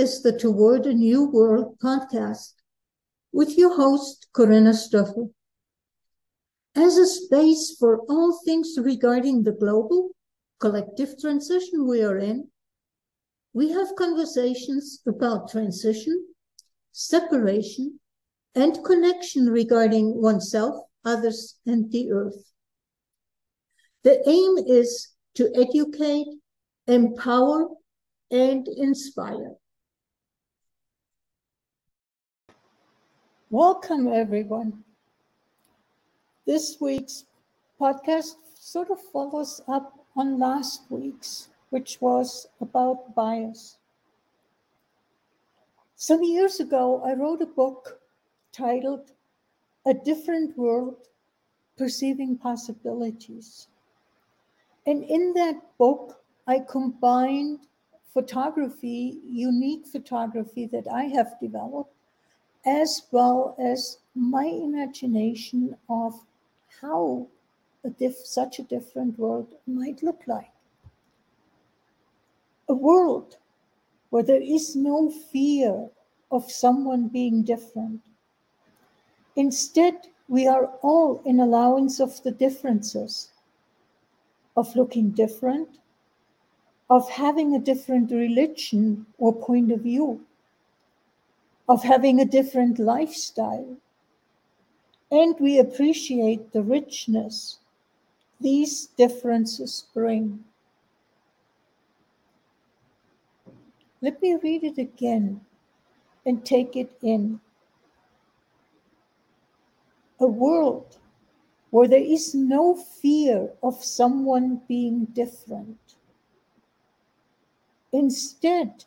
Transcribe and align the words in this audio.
is 0.00 0.22
the 0.22 0.32
Toward 0.32 0.86
a 0.86 0.94
New 0.94 1.26
World 1.26 1.78
podcast 1.78 2.54
with 3.32 3.58
your 3.58 3.76
host, 3.76 4.28
Corinna 4.32 4.72
Stoffel. 4.72 5.34
As 6.74 6.96
a 6.96 7.04
space 7.04 7.76
for 7.78 7.98
all 8.08 8.40
things 8.46 8.78
regarding 8.78 9.42
the 9.42 9.52
global 9.52 10.12
collective 10.58 11.20
transition 11.20 11.86
we 11.86 12.02
are 12.02 12.16
in, 12.16 12.48
we 13.52 13.72
have 13.72 13.94
conversations 13.98 15.02
about 15.06 15.50
transition, 15.50 16.28
separation, 16.92 18.00
and 18.54 18.82
connection 18.82 19.50
regarding 19.50 20.22
oneself, 20.22 20.76
others, 21.04 21.58
and 21.66 21.92
the 21.92 22.10
earth. 22.10 22.42
The 24.02 24.26
aim 24.26 24.64
is 24.66 25.10
to 25.34 25.52
educate, 25.54 26.28
empower, 26.86 27.68
and 28.30 28.66
inspire. 28.66 29.56
Welcome, 33.52 34.06
everyone. 34.12 34.84
This 36.46 36.76
week's 36.80 37.24
podcast 37.80 38.36
sort 38.54 38.90
of 38.92 39.00
follows 39.12 39.60
up 39.66 39.92
on 40.14 40.38
last 40.38 40.82
week's, 40.88 41.48
which 41.70 42.00
was 42.00 42.46
about 42.60 43.12
bias. 43.16 43.78
Some 45.96 46.22
years 46.22 46.60
ago, 46.60 47.02
I 47.04 47.14
wrote 47.14 47.42
a 47.42 47.46
book 47.46 48.00
titled 48.52 49.10
A 49.84 49.94
Different 49.94 50.56
World 50.56 51.08
Perceiving 51.76 52.38
Possibilities. 52.38 53.66
And 54.86 55.02
in 55.02 55.32
that 55.32 55.76
book, 55.76 56.22
I 56.46 56.60
combined 56.60 57.66
photography, 58.14 59.18
unique 59.28 59.88
photography 59.88 60.66
that 60.66 60.86
I 60.86 61.06
have 61.06 61.34
developed, 61.40 61.96
as 62.64 63.02
well 63.10 63.54
as 63.58 63.98
my 64.14 64.44
imagination 64.44 65.76
of 65.88 66.24
how 66.80 67.26
a 67.84 67.90
diff- 67.90 68.26
such 68.26 68.58
a 68.58 68.64
different 68.64 69.18
world 69.18 69.54
might 69.66 70.02
look 70.02 70.22
like. 70.26 70.52
A 72.68 72.74
world 72.74 73.38
where 74.10 74.22
there 74.22 74.42
is 74.42 74.76
no 74.76 75.10
fear 75.10 75.90
of 76.30 76.50
someone 76.50 77.08
being 77.08 77.42
different. 77.42 78.00
Instead, 79.36 80.08
we 80.28 80.46
are 80.46 80.66
all 80.82 81.22
in 81.24 81.40
allowance 81.40 82.00
of 82.00 82.22
the 82.22 82.30
differences, 82.30 83.32
of 84.56 84.76
looking 84.76 85.10
different, 85.10 85.78
of 86.88 87.08
having 87.08 87.54
a 87.54 87.58
different 87.58 88.10
religion 88.10 89.06
or 89.18 89.32
point 89.32 89.70
of 89.72 89.80
view, 89.80 90.20
of 91.70 91.84
having 91.84 92.20
a 92.20 92.24
different 92.24 92.80
lifestyle. 92.80 93.76
And 95.12 95.36
we 95.38 95.60
appreciate 95.60 96.52
the 96.52 96.62
richness 96.62 97.60
these 98.40 98.86
differences 98.86 99.86
bring. 99.94 100.42
Let 104.00 104.20
me 104.20 104.34
read 104.42 104.64
it 104.64 104.78
again 104.78 105.42
and 106.26 106.44
take 106.44 106.74
it 106.74 106.90
in. 107.02 107.38
A 110.18 110.26
world 110.26 110.96
where 111.70 111.86
there 111.86 112.02
is 112.02 112.34
no 112.34 112.74
fear 112.74 113.50
of 113.62 113.84
someone 113.84 114.60
being 114.66 115.04
different. 115.04 115.78
Instead, 117.92 118.84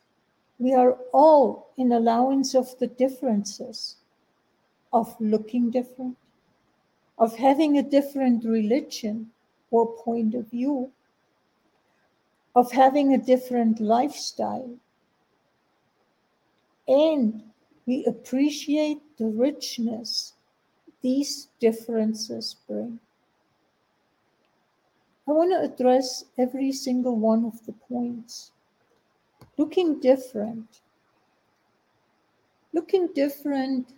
we 0.63 0.73
are 0.73 0.97
all 1.11 1.67
in 1.75 1.91
allowance 1.91 2.55
of 2.55 2.79
the 2.79 2.87
differences 2.87 3.97
of 4.93 5.13
looking 5.19 5.69
different, 5.69 6.15
of 7.17 7.35
having 7.35 7.77
a 7.77 7.83
different 7.83 8.45
religion 8.45 9.29
or 9.71 9.85
point 9.97 10.33
of 10.33 10.49
view, 10.49 10.89
of 12.55 12.71
having 12.71 13.13
a 13.13 13.17
different 13.17 13.81
lifestyle. 13.81 14.73
And 16.87 17.43
we 17.85 18.05
appreciate 18.05 19.01
the 19.17 19.25
richness 19.25 20.31
these 21.01 21.49
differences 21.59 22.55
bring. 22.69 23.01
I 25.27 25.31
want 25.33 25.51
to 25.51 25.59
address 25.59 26.23
every 26.37 26.71
single 26.71 27.17
one 27.17 27.43
of 27.43 27.65
the 27.65 27.73
points 27.73 28.52
looking 29.57 29.99
different. 29.99 30.81
Looking 32.73 33.07
different, 33.13 33.93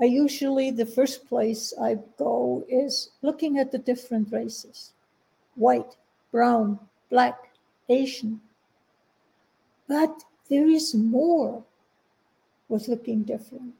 I 0.00 0.04
usually, 0.04 0.70
the 0.70 0.86
first 0.86 1.26
place 1.26 1.72
I 1.80 1.96
go 2.18 2.64
is 2.68 3.10
looking 3.22 3.58
at 3.58 3.72
the 3.72 3.78
different 3.78 4.32
races 4.32 4.92
white, 5.54 5.96
brown, 6.30 6.78
black, 7.10 7.50
Asian. 7.88 8.40
But 9.88 10.22
there 10.50 10.68
is 10.68 10.94
more 10.94 11.64
with 12.68 12.88
looking 12.88 13.22
different. 13.22 13.74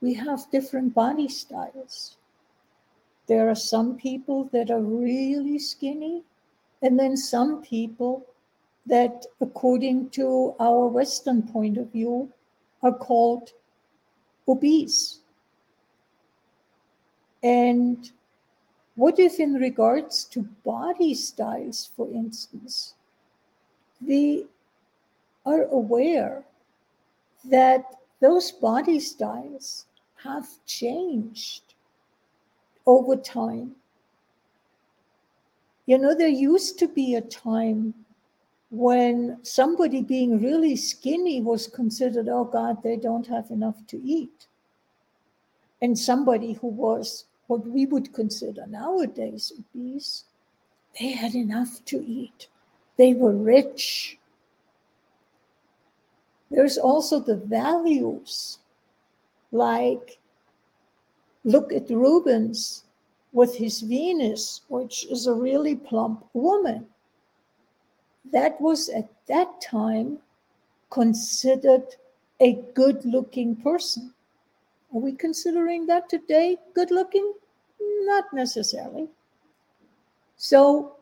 We 0.00 0.14
have 0.14 0.50
different 0.50 0.94
body 0.94 1.28
styles. 1.28 2.16
There 3.28 3.48
are 3.48 3.54
some 3.54 3.96
people 3.96 4.44
that 4.52 4.70
are 4.70 4.82
really 4.82 5.58
skinny, 5.60 6.24
and 6.82 6.98
then 6.98 7.16
some 7.16 7.62
people 7.62 8.26
that, 8.86 9.26
according 9.40 10.10
to 10.10 10.54
our 10.58 10.88
Western 10.88 11.42
point 11.42 11.78
of 11.78 11.92
view, 11.92 12.32
are 12.82 12.92
called 12.92 13.50
obese. 14.48 15.20
And 17.42 18.10
what 18.94 19.18
if, 19.18 19.40
in 19.40 19.54
regards 19.54 20.24
to 20.26 20.42
body 20.64 21.14
styles, 21.14 21.90
for 21.96 22.08
instance, 22.12 22.94
we 24.06 24.46
are 25.46 25.64
aware 25.64 26.44
that 27.44 27.84
those 28.20 28.52
body 28.52 29.00
styles 29.00 29.86
have 30.16 30.46
changed 30.66 31.74
over 32.86 33.16
time? 33.16 33.72
You 35.86 35.98
know, 35.98 36.14
there 36.14 36.28
used 36.28 36.78
to 36.78 36.88
be 36.88 37.14
a 37.14 37.20
time 37.20 37.94
when 38.72 39.36
somebody 39.42 40.00
being 40.00 40.42
really 40.42 40.74
skinny 40.76 41.42
was 41.42 41.66
considered, 41.66 42.26
oh 42.30 42.44
God, 42.44 42.82
they 42.82 42.96
don't 42.96 43.26
have 43.26 43.50
enough 43.50 43.86
to 43.88 44.00
eat. 44.02 44.46
And 45.82 45.98
somebody 45.98 46.54
who 46.54 46.68
was 46.68 47.26
what 47.48 47.66
we 47.66 47.84
would 47.84 48.14
consider 48.14 48.66
nowadays 48.66 49.52
obese, 49.58 50.24
they 50.98 51.10
had 51.10 51.34
enough 51.34 51.84
to 51.84 52.02
eat. 52.02 52.48
They 52.96 53.12
were 53.12 53.36
rich. 53.36 54.16
There's 56.50 56.78
also 56.78 57.20
the 57.20 57.36
values, 57.36 58.58
like 59.50 60.18
look 61.44 61.74
at 61.74 61.90
Rubens 61.90 62.84
with 63.34 63.54
his 63.54 63.82
Venus, 63.82 64.62
which 64.68 65.04
is 65.10 65.26
a 65.26 65.34
really 65.34 65.76
plump 65.76 66.24
woman 66.32 66.86
that 68.32 68.60
was 68.60 68.88
at 68.88 69.08
that 69.28 69.60
time 69.60 70.18
considered 70.90 71.86
a 72.40 72.54
good 72.74 73.04
looking 73.04 73.54
person. 73.56 74.12
Are 74.94 75.00
we 75.00 75.12
considering 75.12 75.86
that 75.86 76.08
today 76.08 76.56
good 76.74 76.90
looking? 76.90 77.32
Not 77.80 78.24
necessarily. 78.32 79.08
So, 80.36 80.96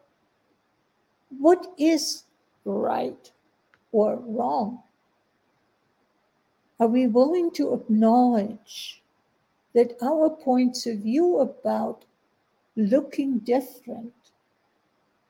what 1.39 1.73
is 1.79 2.25
right 2.65 3.31
or 3.93 4.17
wrong? 4.17 4.83
Are 6.79 6.87
we 6.87 7.07
willing 7.07 7.51
to 7.53 7.75
acknowledge 7.75 9.03
that 9.75 9.97
our 10.03 10.31
points 10.31 10.87
of 10.87 10.99
view 10.99 11.39
about 11.39 12.05
looking 12.77 13.39
different 13.41 14.13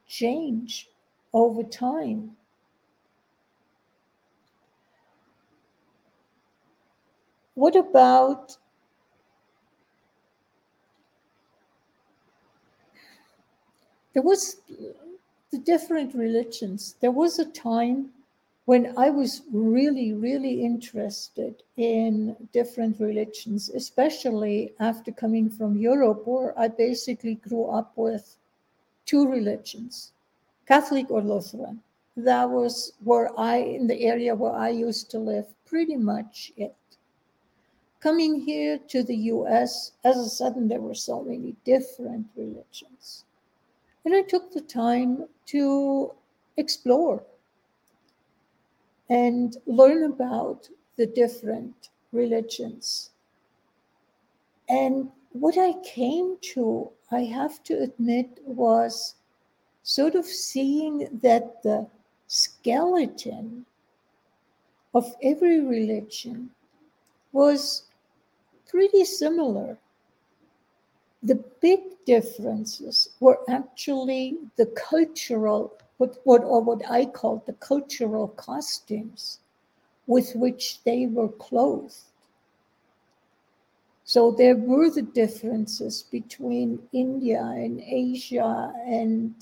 change 0.07 0.89
over 1.33 1.63
time. 1.63 2.37
What 7.55 7.77
about 7.77 8.57
there 14.15 14.23
was 14.23 14.57
the 15.51 15.59
different 15.59 16.15
religions. 16.15 16.95
There 17.01 17.11
was 17.11 17.39
a 17.39 17.45
time 17.45 18.11
when 18.65 18.95
I 18.97 19.11
was 19.11 19.43
really, 19.53 20.13
really 20.13 20.65
interested 20.65 21.63
in 21.77 22.37
different 22.53 23.01
religions, 23.01 23.69
especially 23.69 24.73
after 24.79 25.11
coming 25.11 25.51
from 25.51 25.77
Europe, 25.77 26.27
where 26.27 26.57
I 26.59 26.69
basically 26.69 27.35
grew 27.35 27.65
up 27.65 27.93
with 27.97 28.37
two 29.07 29.29
religions 29.29 30.13
Catholic 30.71 31.11
or 31.11 31.21
Lutheran. 31.21 31.83
that 32.17 32.49
was 32.49 32.93
where 33.03 33.29
I, 33.37 33.57
in 33.57 33.89
the 33.89 34.03
area 34.03 34.37
where 34.37 34.53
I 34.53 34.69
used 34.69 35.11
to 35.11 35.19
live, 35.19 35.47
pretty 35.67 35.97
much 35.97 36.53
it. 36.57 36.77
Coming 37.99 38.41
here 38.41 38.79
to 38.87 39.03
the 39.03 39.17
US, 39.35 39.93
as 40.05 40.17
a 40.17 40.29
sudden, 40.29 40.69
there 40.69 40.81
were 40.81 40.95
so 40.95 41.25
many 41.25 41.57
different 41.65 42.29
religions. 42.37 43.25
And 44.05 44.15
I 44.15 44.23
took 44.23 44.53
the 44.53 44.61
time 44.61 45.27
to 45.47 46.13
explore 46.57 47.25
and 49.09 49.57
learn 49.67 50.05
about 50.05 50.69
the 50.97 51.07
different 51.07 51.89
religions. 52.13 53.11
And 54.69 55.11
what 55.33 55.59
I 55.59 55.73
came 55.83 56.37
to, 56.55 56.91
I 57.11 57.23
have 57.25 57.61
to 57.65 57.75
admit, 57.83 58.39
was 58.45 59.17
sort 59.83 60.15
of 60.15 60.25
seeing 60.25 61.09
that 61.23 61.63
the 61.63 61.87
skeleton 62.27 63.67
of 64.95 65.15
every 65.23 65.61
religion 65.61 66.51
was 67.33 67.85
pretty 68.69 69.05
similar. 69.05 69.79
The 71.23 71.43
big 71.61 71.81
differences 72.07 73.11
were 73.21 73.39
actually 73.49 74.37
the 74.57 74.67
cultural, 74.67 75.73
what, 75.99 76.19
what, 76.25 76.43
or 76.45 76.63
what 76.63 76.83
I 76.89 77.05
call 77.07 77.43
the 77.47 77.53
cultural 77.55 78.29
costumes 78.29 79.41
with 80.07 80.35
which 80.35 80.83
they 80.85 81.07
were 81.07 81.29
clothed. 81.29 81.99
So 84.05 84.33
there 84.33 84.57
were 84.57 84.91
the 84.91 85.03
differences 85.03 86.03
between 86.11 86.81
India 86.93 87.43
and 87.43 87.81
Asia 87.81 88.73
and 88.85 89.35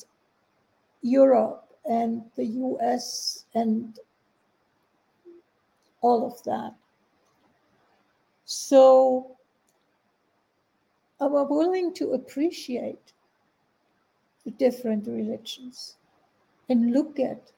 Europe 1.03 1.65
and 1.85 2.23
the 2.37 2.45
US 2.45 3.45
and 3.55 3.99
all 6.00 6.27
of 6.27 6.43
that. 6.45 6.75
So 8.45 9.37
was 11.21 11.47
willing 11.50 11.93
to 11.95 12.12
appreciate 12.12 13.12
the 14.45 14.50
different 14.53 15.06
religions 15.06 15.97
and 16.69 16.93
look 16.93 17.19
at 17.21 17.53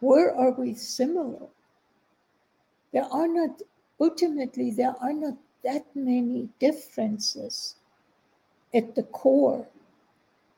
where 0.00 0.34
are 0.34 0.52
we 0.52 0.74
similar. 0.74 1.46
There 2.92 3.04
are 3.04 3.28
not, 3.28 3.62
ultimately, 4.00 4.70
there 4.70 4.94
are 5.00 5.12
not 5.12 5.36
that 5.64 5.84
many 5.94 6.48
differences 6.58 7.76
at 8.74 8.94
the 8.94 9.04
core. 9.04 9.66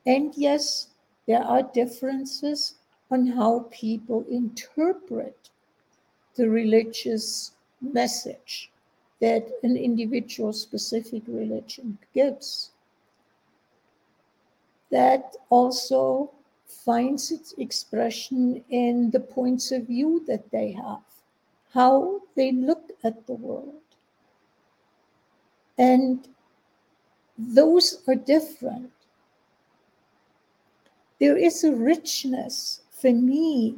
And 0.07 0.33
yes, 0.37 0.89
there 1.27 1.43
are 1.43 1.63
differences 1.63 2.75
on 3.11 3.27
how 3.27 3.67
people 3.71 4.25
interpret 4.31 5.51
the 6.37 6.49
religious 6.49 7.53
message 7.81 8.71
that 9.21 9.47
an 9.63 9.77
individual 9.77 10.53
specific 10.53 11.23
religion 11.27 11.97
gives. 12.13 12.71
That 14.91 15.37
also 15.49 16.31
finds 16.67 17.31
its 17.31 17.55
expression 17.59 18.63
in 18.69 19.11
the 19.11 19.21
points 19.21 19.73
of 19.73 19.87
view 19.87 20.25
that 20.27 20.51
they 20.51 20.73
have, 20.73 21.03
how 21.73 22.21
they 22.35 22.53
look 22.53 22.91
at 23.03 23.27
the 23.27 23.35
world. 23.35 23.81
And 25.79 26.29
those 27.39 28.03
are 28.07 28.15
different. 28.15 28.93
There 31.21 31.37
is 31.37 31.65
a 31.65 31.75
richness 31.75 32.81
for 32.91 33.13
me 33.13 33.77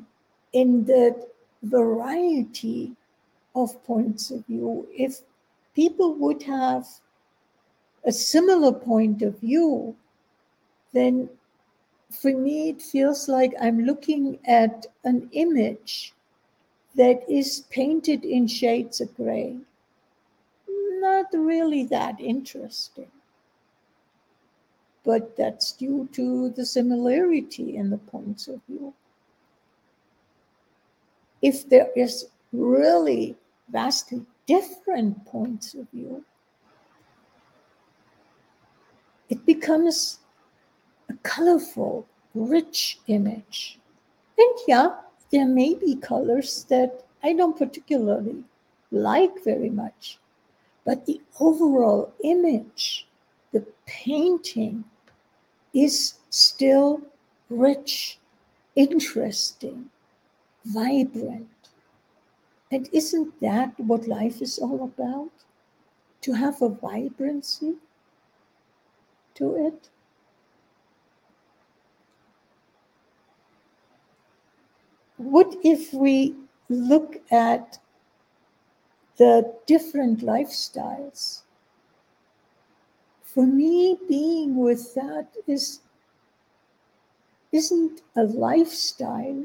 in 0.53 0.85
the 0.85 1.29
variety 1.63 2.97
of 3.55 3.83
points 3.85 4.31
of 4.31 4.47
view. 4.47 4.87
If 4.93 5.21
people 5.75 6.15
would 6.15 6.43
have 6.43 6.87
a 8.05 8.13
similar 8.13 8.73
point 8.73 9.23
of 9.23 9.39
view, 9.41 9.97
then 10.93 11.29
for 12.11 12.33
me 12.33 12.71
it 12.71 12.81
feels 12.81 13.29
like 13.29 13.53
I'm 13.61 13.85
looking 13.85 14.39
at 14.47 14.87
an 15.05 15.29
image 15.33 16.15
that 16.95 17.29
is 17.29 17.65
painted 17.71 18.25
in 18.25 18.47
shades 18.47 19.01
of 19.01 19.15
gray. 19.17 19.57
Not 20.69 21.27
really 21.33 21.85
that 21.85 22.19
interesting. 22.21 23.11
But 25.07 25.37
that's 25.37 25.73
due 25.73 26.09
to 26.13 26.51
the 26.51 26.67
similarity 26.67 27.77
in 27.77 27.89
the 27.89 27.99
points 27.99 28.49
of 28.49 28.61
view 28.69 28.93
if 31.43 31.69
there 31.69 31.91
is 31.95 32.27
really 32.53 33.37
vastly 33.69 34.25
different 34.47 35.25
points 35.27 35.75
of 35.75 35.89
view, 35.91 36.25
it 39.29 39.45
becomes 39.45 40.19
a 41.09 41.15
colorful, 41.23 42.07
rich 42.35 42.99
image. 43.07 43.79
And 44.39 44.55
yeah, 44.67 44.97
there 45.31 45.47
may 45.47 45.75
be 45.75 45.97
colors 45.97 46.65
that 46.69 47.05
I 47.23 47.33
don't 47.33 47.57
particularly 47.57 48.43
like 48.91 49.45
very 49.45 49.71
much, 49.71 50.19
but 50.85 51.07
the 51.07 51.21
overall 51.41 52.13
image, 52.23 53.07
the 53.53 53.65
painting, 53.87 54.85
is 55.77 56.15
still 56.31 57.03
rich, 57.51 58.19
interesting, 58.75 59.91
vibrant. 60.65 61.49
And 62.73 62.89
isn't 62.93 63.39
that 63.41 63.79
what 63.79 64.09
life 64.09 64.41
is 64.41 64.59
all 64.59 64.83
about? 64.83 65.31
To 66.23 66.33
have 66.33 66.61
a 66.63 66.69
vibrancy 66.71 67.75
to 69.35 69.55
it? 69.67 69.91
What 75.19 75.57
if 75.63 75.93
we 75.93 76.35
look 76.69 77.17
at 77.31 77.79
the 79.19 79.55
different 79.67 80.21
lifestyles? 80.21 81.43
For 83.37 83.47
me, 83.47 83.99
being 84.09 84.57
with 84.57 84.95
that 84.95 85.29
is 85.47 85.81
isn't 87.53 88.01
a 88.17 88.23
lifestyle 88.23 89.45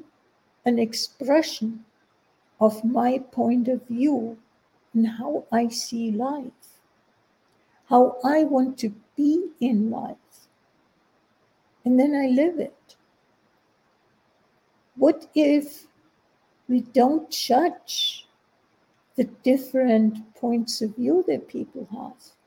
an 0.66 0.80
expression 0.80 1.84
of 2.62 2.86
my 2.86 3.20
point 3.20 3.68
of 3.68 3.86
view 3.90 4.38
and 4.94 5.06
how 5.06 5.44
I 5.52 5.68
see 5.68 6.10
life, 6.10 6.80
how 7.90 8.16
I 8.24 8.46
want 8.46 8.78
to 8.78 8.94
be 9.18 9.50
in 9.60 9.92
life. 9.92 10.48
And 11.84 12.00
then 12.00 12.16
I 12.16 12.28
live 12.28 12.60
it. 12.60 12.96
What 14.96 15.28
if 15.36 15.86
we 16.70 16.80
don't 16.80 17.30
judge 17.30 18.26
the 19.18 19.26
different 19.26 20.34
points 20.36 20.82
of 20.82 20.96
view 20.96 21.26
that 21.28 21.50
people 21.50 21.90
have? 21.92 22.41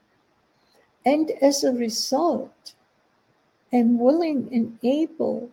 And 1.06 1.30
as 1.42 1.64
a 1.64 1.72
result, 1.72 2.74
am 3.72 3.98
willing 3.98 4.48
and 4.52 4.78
able 4.82 5.50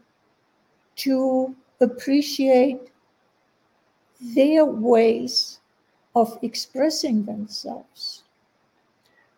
to 0.98 1.56
appreciate 1.82 2.92
their 4.22 4.66
ways 4.66 5.60
of 6.16 6.38
expressing 6.42 7.26
themselves. 7.26 8.24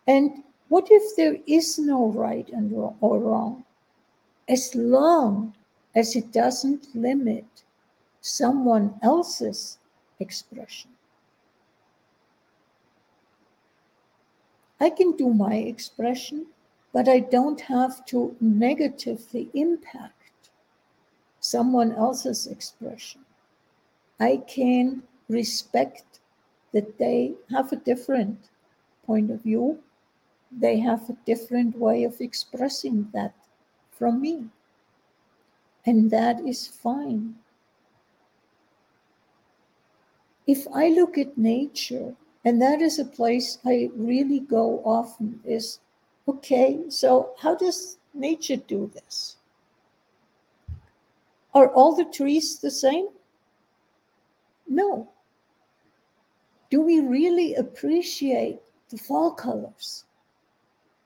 And 0.06 0.42
what 0.68 0.88
if 0.90 1.16
there 1.16 1.36
is 1.46 1.78
no 1.78 2.08
right 2.08 2.48
and 2.50 2.70
wrong, 2.72 2.96
or 3.00 3.18
wrong? 3.18 3.64
As 4.48 4.74
long 4.74 5.54
as 5.94 6.16
it 6.16 6.32
doesn't 6.32 6.94
limit 6.94 7.46
someone 8.20 8.94
else's 9.02 9.78
expression. 10.20 10.90
I 14.80 14.90
can 14.90 15.12
do 15.16 15.32
my 15.32 15.54
expression, 15.54 16.46
but 16.92 17.08
I 17.08 17.20
don't 17.20 17.60
have 17.60 18.04
to 18.06 18.36
negatively 18.40 19.50
impact 19.54 20.50
someone 21.40 21.92
else's 21.92 22.46
expression. 22.46 23.24
I 24.20 24.38
can 24.46 25.02
respect 25.28 26.20
that 26.72 26.98
they 26.98 27.34
have 27.50 27.72
a 27.72 27.76
different 27.76 28.38
point 29.06 29.30
of 29.30 29.42
view. 29.42 29.78
They 30.50 30.78
have 30.80 31.08
a 31.08 31.16
different 31.24 31.78
way 31.78 32.04
of 32.04 32.20
expressing 32.20 33.08
that 33.12 33.34
from 33.90 34.20
me. 34.20 34.44
And 35.86 36.10
that 36.10 36.40
is 36.40 36.66
fine. 36.66 37.36
If 40.46 40.66
I 40.74 40.88
look 40.88 41.16
at 41.18 41.38
nature, 41.38 42.14
and 42.44 42.60
that 42.60 42.82
is 42.82 42.98
a 42.98 43.04
place 43.04 43.58
I 43.64 43.90
really 43.96 44.40
go 44.40 44.82
often, 44.84 45.40
is 45.44 45.80
okay, 46.28 46.80
so 46.88 47.34
how 47.38 47.54
does 47.54 47.98
nature 48.12 48.56
do 48.56 48.90
this? 48.94 49.36
Are 51.54 51.68
all 51.68 51.94
the 51.94 52.04
trees 52.04 52.58
the 52.58 52.70
same? 52.70 53.08
No. 54.68 55.08
Do 56.70 56.80
we 56.80 57.00
really 57.00 57.54
appreciate 57.54 58.60
the 58.90 58.98
fall 58.98 59.30
colors? 59.30 60.04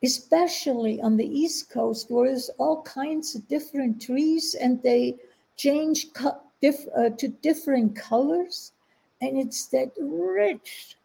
Especially 0.03 1.01
on 1.01 1.17
the 1.17 1.27
East 1.27 1.71
Coast, 1.71 2.11
where 2.11 2.29
there's 2.29 2.51
all 2.59 2.83
kinds 2.83 3.35
of 3.35 3.47
different 3.49 4.01
trees 4.01 4.55
and 4.55 4.83
they 4.83 5.17
change 5.57 6.13
co- 6.15 6.41
diff- 6.63 6.89
uh, 6.97 7.11
to 7.11 7.29
different 7.29 7.95
colors. 7.95 8.73
And 9.21 9.37
it's 9.37 9.67
that 9.67 9.93
rich 9.99 10.98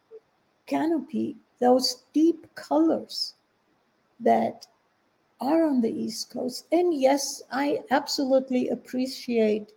canopy, 0.66 1.36
those 1.60 2.04
deep 2.12 2.46
colors 2.54 3.34
that 4.20 4.66
are 5.40 5.66
on 5.66 5.80
the 5.80 5.90
East 5.90 6.30
Coast. 6.30 6.66
And 6.72 6.94
yes, 6.94 7.42
I 7.50 7.80
absolutely 7.90 8.68
appreciate 8.68 9.72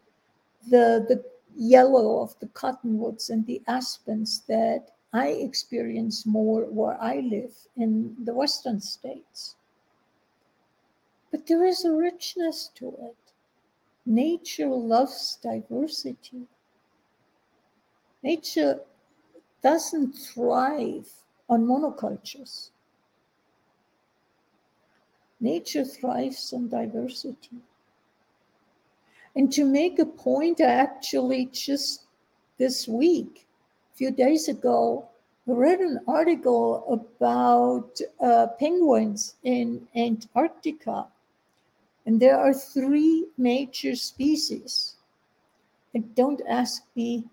the, 0.70 1.06
the 1.08 1.24
yellow 1.56 2.22
of 2.22 2.38
the 2.40 2.48
cottonwoods 2.48 3.30
and 3.30 3.46
the 3.46 3.62
aspens 3.68 4.44
that 4.48 4.92
I 5.14 5.30
experience 5.30 6.26
more 6.26 6.66
where 6.66 7.02
I 7.02 7.20
live 7.20 7.56
in 7.76 8.16
the 8.24 8.34
Western 8.34 8.80
states. 8.80 9.56
But 11.32 11.48
there 11.48 11.66
is 11.66 11.86
a 11.86 11.92
richness 11.92 12.72
to 12.76 12.88
it. 12.88 13.16
Nature 14.06 14.68
loves 14.70 15.38
diversity. 15.42 16.48
Nature 18.24 18.80
doesn't 19.68 20.14
thrive 20.14 21.10
on 21.50 21.68
monocultures. 21.68 22.70
Nature 25.42 25.84
thrives 25.84 26.54
on 26.54 26.70
diversity. 26.70 27.58
And 29.36 29.52
to 29.52 29.66
make 29.66 30.00
a 30.00 30.06
point, 30.06 30.62
I 30.62 30.72
actually 30.88 31.48
just 31.48 32.06
this 32.58 32.88
week, 32.88 33.46
a 33.94 33.98
few 33.98 34.10
days 34.10 34.48
ago, 34.48 35.10
read 35.46 35.80
an 35.80 36.00
article 36.08 36.70
about 36.90 38.00
uh, 38.22 38.48
penguins 38.58 39.36
in 39.44 39.86
Antarctica. 39.98 41.08
And 42.06 42.22
there 42.22 42.40
are 42.40 42.54
three 42.54 43.28
major 43.38 43.98
species. 43.98 44.96
And 45.94 46.16
don't 46.16 46.42
ask 46.48 46.84
me 46.96 47.26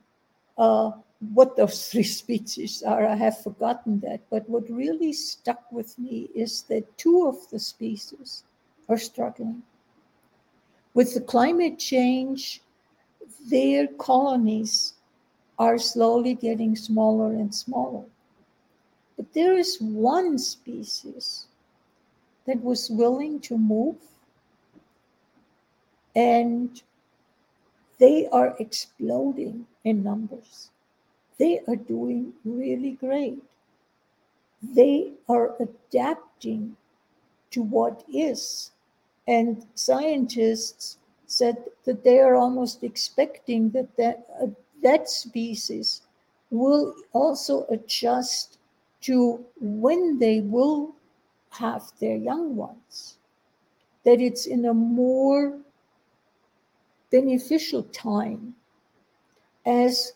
uh, 0.58 0.90
what 1.32 1.56
those 1.56 1.88
three 1.90 2.02
species 2.02 2.82
are. 2.82 3.06
I 3.06 3.16
have 3.16 3.42
forgotten 3.42 4.00
that. 4.00 4.20
But 4.30 4.48
what 4.48 4.68
really 4.68 5.12
stuck 5.12 5.70
with 5.72 5.98
me 5.98 6.28
is 6.34 6.62
that 6.62 6.98
two 6.98 7.26
of 7.26 7.48
the 7.50 7.58
species 7.58 8.44
are 8.88 8.98
struggling. 8.98 9.62
With 10.92 11.14
the 11.14 11.20
climate 11.20 11.78
change, 11.78 12.60
their 13.48 13.86
colonies 13.86 14.94
are 15.58 15.78
slowly 15.78 16.34
getting 16.34 16.76
smaller 16.76 17.32
and 17.32 17.54
smaller. 17.54 18.04
But 19.16 19.32
there 19.32 19.56
is 19.56 19.78
one 19.80 20.38
species 20.38 21.46
that 22.46 22.60
was 22.60 22.90
willing 22.90 23.40
to 23.40 23.56
move, 23.56 23.96
and 26.14 26.82
they 27.98 28.28
are 28.28 28.54
exploding 28.58 29.66
in 29.84 30.02
numbers 30.02 30.70
they 31.38 31.60
are 31.68 31.76
doing 31.76 32.32
really 32.44 32.92
great. 32.92 33.42
They 34.62 35.12
are 35.28 35.54
adapting 35.60 36.76
to 37.50 37.62
what 37.62 38.04
is. 38.12 38.72
And 39.26 39.64
scientists 39.74 40.98
said 41.26 41.56
that 41.84 42.04
they 42.04 42.20
are 42.20 42.34
almost 42.34 42.84
expecting 42.84 43.70
that 43.70 43.96
that, 43.96 44.26
uh, 44.40 44.46
that 44.82 45.08
species 45.08 46.02
will 46.50 46.94
also 47.12 47.66
adjust 47.70 48.58
to 49.02 49.44
when 49.60 50.18
they 50.18 50.40
will 50.40 50.94
have 51.50 51.82
their 52.00 52.16
young 52.16 52.56
ones, 52.56 53.18
that 54.04 54.20
it's 54.20 54.46
in 54.46 54.66
a 54.66 54.74
more 54.74 55.58
beneficial 57.10 57.82
time 57.84 58.54
as 59.66 60.12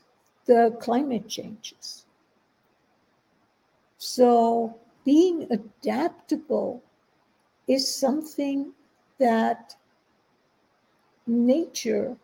the 0.48 0.76
climate 0.80 1.28
changes. 1.28 2.06
So 3.98 4.74
being 5.04 5.46
adaptable 5.50 6.82
is 7.68 7.94
something 7.94 8.72
that 9.18 9.76
nature 11.26 12.16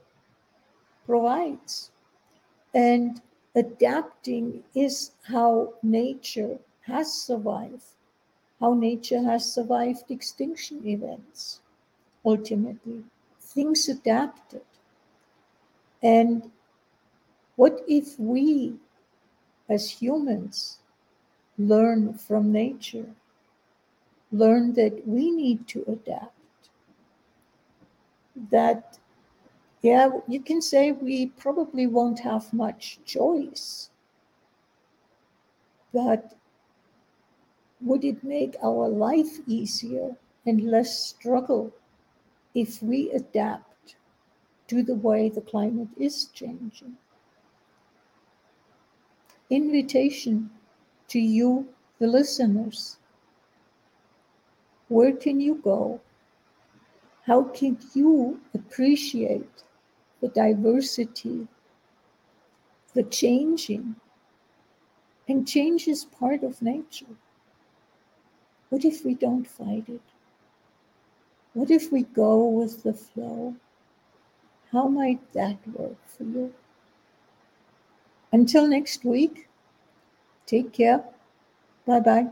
provides. 1.06 1.90
And 2.72 3.20
adapting 3.54 4.64
is 4.74 5.12
how 5.24 5.74
nature 5.82 6.58
has 6.86 7.12
survived, 7.12 7.84
how 8.58 8.72
nature 8.74 9.22
has 9.22 9.52
survived 9.52 10.10
extinction 10.10 10.86
events, 10.88 11.60
ultimately. 12.24 13.04
Things 13.38 13.88
adapted. 13.88 14.62
And 16.02 16.50
what 17.56 17.82
if 17.86 18.18
we, 18.18 18.74
as 19.68 19.88
humans, 19.88 20.78
learn 21.56 22.14
from 22.14 22.52
nature, 22.52 23.06
learn 24.32 24.72
that 24.74 25.06
we 25.06 25.30
need 25.30 25.68
to 25.68 25.84
adapt? 25.86 26.32
That, 28.50 28.98
yeah, 29.82 30.10
you 30.26 30.40
can 30.40 30.60
say 30.60 30.92
we 30.92 31.26
probably 31.26 31.86
won't 31.86 32.18
have 32.20 32.52
much 32.52 32.98
choice, 33.04 33.90
but 35.92 36.34
would 37.80 38.04
it 38.04 38.24
make 38.24 38.56
our 38.62 38.88
life 38.88 39.38
easier 39.46 40.16
and 40.46 40.70
less 40.70 40.98
struggle 40.98 41.72
if 42.54 42.82
we 42.82 43.10
adapt 43.12 43.96
to 44.68 44.82
the 44.82 44.94
way 44.94 45.28
the 45.28 45.40
climate 45.40 45.88
is 45.96 46.26
changing? 46.34 46.96
Invitation 49.54 50.50
to 51.08 51.18
you, 51.18 51.68
the 51.98 52.06
listeners. 52.06 52.98
Where 54.88 55.12
can 55.12 55.40
you 55.40 55.56
go? 55.56 56.00
How 57.26 57.44
can 57.44 57.78
you 57.94 58.40
appreciate 58.54 59.62
the 60.20 60.28
diversity, 60.28 61.48
the 62.92 63.02
changing? 63.04 63.96
And 65.26 65.48
change 65.48 65.88
is 65.88 66.04
part 66.04 66.42
of 66.42 66.60
nature. 66.60 67.16
What 68.68 68.84
if 68.84 69.04
we 69.04 69.14
don't 69.14 69.46
fight 69.46 69.88
it? 69.88 70.02
What 71.54 71.70
if 71.70 71.92
we 71.92 72.02
go 72.02 72.46
with 72.46 72.82
the 72.82 72.92
flow? 72.92 73.54
How 74.72 74.88
might 74.88 75.32
that 75.32 75.66
work 75.68 75.96
for 76.06 76.24
you? 76.24 76.52
Until 78.34 78.66
next 78.66 79.04
week, 79.04 79.48
take 80.46 80.72
care. 80.72 81.04
Bye 81.86 82.00
bye. 82.00 82.28